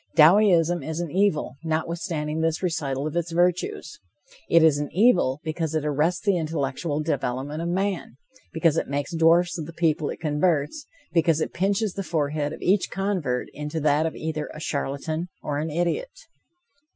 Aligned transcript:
Dowieism 0.17 0.81
is 0.83 0.99
an 0.99 1.11
evil, 1.11 1.57
notwithstanding 1.63 2.41
this 2.41 2.63
recital 2.63 3.05
of 3.05 3.15
its 3.15 3.31
virtues. 3.31 3.99
It 4.49 4.63
is 4.63 4.79
an 4.79 4.89
evil, 4.91 5.39
because 5.43 5.75
it 5.75 5.85
arrests 5.85 6.25
the 6.25 6.37
intellectual 6.37 7.01
development 7.01 7.61
of 7.61 7.67
man, 7.67 8.17
because 8.51 8.77
it 8.77 8.87
makes 8.89 9.13
dwarfs 9.13 9.59
of 9.59 9.67
the 9.67 9.73
people 9.73 10.09
it 10.09 10.19
converts, 10.19 10.87
because 11.13 11.39
it 11.39 11.53
pinches 11.53 11.93
the 11.93 12.01
forehead 12.01 12.51
of 12.51 12.63
each 12.63 12.89
convert 12.89 13.49
into 13.53 13.79
that 13.79 14.07
of 14.07 14.15
either 14.15 14.49
a 14.55 14.59
charlatan 14.59 15.27
or 15.43 15.59
an 15.59 15.69
idiot. 15.69 16.21